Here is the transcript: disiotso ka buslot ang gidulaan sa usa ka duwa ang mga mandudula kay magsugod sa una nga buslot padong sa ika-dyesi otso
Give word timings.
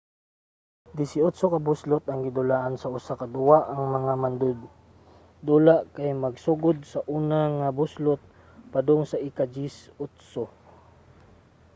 disiotso 0.97 1.45
ka 1.53 1.59
buslot 1.67 2.03
ang 2.07 2.21
gidulaan 2.27 2.73
sa 2.77 2.91
usa 2.97 3.13
ka 3.21 3.27
duwa 3.35 3.59
ang 3.73 3.83
mga 3.95 4.13
mandudula 4.23 5.77
kay 5.95 6.09
magsugod 6.25 6.77
sa 6.91 6.99
una 7.19 7.41
nga 7.57 7.69
buslot 7.79 8.21
padong 8.71 9.03
sa 9.07 9.21
ika-dyesi 9.29 9.85
otso 10.05 10.43